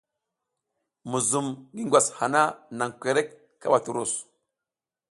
Muzum 1.09 1.47
ngi 1.73 1.81
ngwas 1.85 2.07
hana, 2.17 2.41
nan 2.77 2.91
kwerek 3.01 3.29
kaɓa 3.61 3.77
turus. 3.85 4.13